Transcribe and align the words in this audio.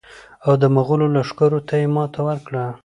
او 0.45 0.53
د 0.61 0.63
مغولو 0.75 1.05
لښکرو 1.15 1.59
ته 1.67 1.73
یې 1.81 1.87
ماته 1.95 2.19
ورکړه. 2.27 2.63